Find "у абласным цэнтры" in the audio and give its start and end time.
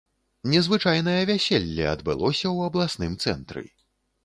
2.57-3.67